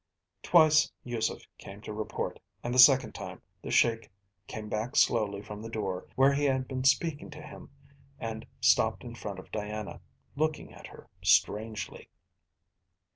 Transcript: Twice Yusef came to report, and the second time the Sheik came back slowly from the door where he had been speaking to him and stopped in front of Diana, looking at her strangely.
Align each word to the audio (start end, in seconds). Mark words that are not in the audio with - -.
Twice 0.41 0.91
Yusef 1.03 1.43
came 1.59 1.79
to 1.81 1.93
report, 1.93 2.39
and 2.63 2.73
the 2.73 2.79
second 2.79 3.13
time 3.13 3.39
the 3.61 3.69
Sheik 3.69 4.11
came 4.47 4.67
back 4.67 4.95
slowly 4.95 5.43
from 5.43 5.61
the 5.61 5.69
door 5.69 6.07
where 6.15 6.33
he 6.33 6.45
had 6.45 6.67
been 6.67 6.83
speaking 6.83 7.29
to 7.29 7.41
him 7.43 7.69
and 8.19 8.47
stopped 8.61 9.03
in 9.03 9.13
front 9.13 9.37
of 9.37 9.51
Diana, 9.51 10.01
looking 10.35 10.73
at 10.73 10.87
her 10.87 11.07
strangely. 11.21 12.09